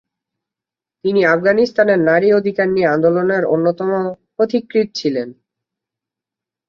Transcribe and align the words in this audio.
তিনি 1.05 1.21
আফগানিস্তানে 1.25 1.95
নারী 2.09 2.27
অধিকার 2.33 2.67
নিয়ে 2.69 2.87
আন্দোলনের 2.87 3.43
অন্যতম 3.45 3.89
পথিকৃৎ 4.37 4.87
ছিলেন। 4.95 5.27